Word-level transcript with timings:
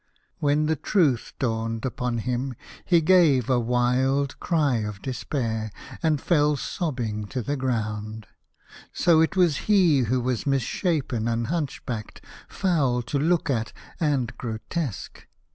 When 0.39 0.65
the 0.65 0.75
truth 0.75 1.33
dawned 1.37 1.85
upon 1.85 2.17
him, 2.17 2.55
he 2.83 3.01
gave 3.01 3.43
58 3.43 3.45
The 3.45 3.45
Birthday 3.45 3.45
of 3.45 3.45
the 3.45 3.53
Infanta. 3.53 3.53
a 3.53 3.69
wild 3.99 4.39
cry 4.39 4.75
of 4.77 5.01
despair, 5.03 5.71
and 6.01 6.19
fell 6.19 6.55
sobbing 6.57 7.27
to 7.27 7.43
the 7.43 7.55
ground. 7.55 8.25
So 8.91 9.21
it 9.21 9.35
was 9.35 9.57
he 9.69 9.99
who 10.05 10.19
was 10.19 10.47
misshapen 10.47 11.27
and 11.27 11.45
hunchbacked, 11.53 12.21
foul 12.49 13.03
to 13.03 13.19
look 13.19 13.51
at 13.51 13.73
and 13.99 14.35
gro 14.39 14.57
tesque. 14.71 15.27